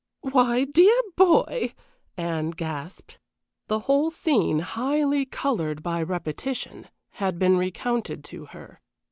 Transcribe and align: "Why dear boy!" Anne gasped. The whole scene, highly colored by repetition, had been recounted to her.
"Why 0.21 0.63
dear 0.63 0.99
boy!" 1.15 1.75
Anne 2.17 2.49
gasped. 2.49 3.19
The 3.67 3.77
whole 3.81 4.09
scene, 4.09 4.57
highly 4.57 5.27
colored 5.27 5.83
by 5.83 6.01
repetition, 6.01 6.87
had 7.11 7.37
been 7.37 7.55
recounted 7.55 8.23
to 8.23 8.45
her. 8.45 8.81